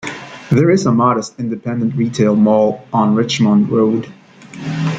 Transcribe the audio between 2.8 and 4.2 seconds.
on Richmond Road.